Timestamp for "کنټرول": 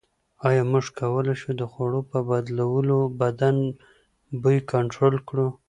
4.71-5.15